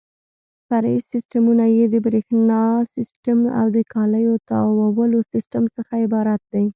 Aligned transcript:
فرعي 0.69 0.99
سیسټمونه 1.11 1.65
یې 1.75 1.85
د 1.93 1.95
برېښنا 2.05 2.61
سیسټم 2.95 3.39
او 3.59 3.65
د 3.75 3.77
کالیو 3.93 4.33
تاوولو 4.49 5.19
سیسټم 5.31 5.63
څخه 5.75 5.93
عبارت 6.05 6.41
دي. 6.53 6.65